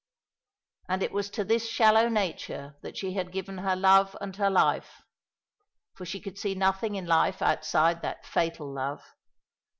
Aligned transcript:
And 0.89 1.03
it 1.03 1.11
was 1.11 1.29
to 1.29 1.43
this 1.43 1.69
shallow 1.69 2.09
nature 2.09 2.75
that 2.81 2.97
she 2.97 3.13
had 3.13 3.31
given 3.31 3.59
her 3.59 3.75
love 3.75 4.17
and 4.19 4.35
her 4.37 4.49
life; 4.49 5.03
for 5.93 6.07
she 6.07 6.19
could 6.19 6.39
see 6.39 6.55
nothing 6.55 6.95
in 6.95 7.05
life 7.05 7.39
outside 7.39 8.01
that 8.01 8.25
fatal 8.25 8.73
love. 8.73 9.03